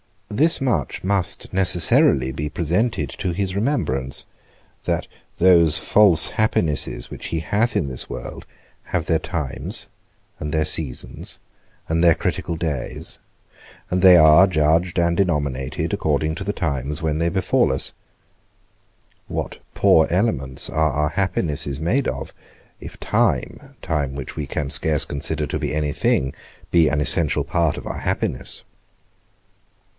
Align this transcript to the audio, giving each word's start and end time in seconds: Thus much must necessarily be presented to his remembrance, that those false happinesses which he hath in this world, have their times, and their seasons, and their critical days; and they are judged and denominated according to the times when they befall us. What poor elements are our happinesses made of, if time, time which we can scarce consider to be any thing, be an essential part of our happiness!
Thus 0.31 0.59
much 0.61 1.03
must 1.03 1.53
necessarily 1.53 2.31
be 2.31 2.49
presented 2.49 3.09
to 3.19 3.33
his 3.33 3.55
remembrance, 3.55 4.25
that 4.85 5.05
those 5.37 5.77
false 5.77 6.31
happinesses 6.31 7.11
which 7.11 7.27
he 7.27 7.41
hath 7.41 7.75
in 7.75 7.87
this 7.87 8.09
world, 8.09 8.45
have 8.85 9.05
their 9.05 9.19
times, 9.19 9.89
and 10.39 10.51
their 10.51 10.65
seasons, 10.65 11.37
and 11.87 12.03
their 12.03 12.15
critical 12.15 12.55
days; 12.55 13.19
and 13.91 14.01
they 14.01 14.17
are 14.17 14.47
judged 14.47 14.97
and 14.97 15.17
denominated 15.17 15.93
according 15.93 16.33
to 16.35 16.43
the 16.45 16.53
times 16.53 17.03
when 17.03 17.19
they 17.19 17.29
befall 17.29 17.71
us. 17.71 17.93
What 19.27 19.59
poor 19.75 20.07
elements 20.09 20.67
are 20.67 20.91
our 20.91 21.09
happinesses 21.09 21.79
made 21.79 22.07
of, 22.07 22.33
if 22.79 22.97
time, 22.99 23.75
time 23.83 24.15
which 24.15 24.35
we 24.35 24.47
can 24.47 24.71
scarce 24.71 25.05
consider 25.05 25.45
to 25.45 25.59
be 25.59 25.75
any 25.75 25.91
thing, 25.91 26.33
be 26.71 26.87
an 26.87 27.01
essential 27.01 27.43
part 27.43 27.77
of 27.77 27.85
our 27.85 27.99
happiness! 27.99 28.63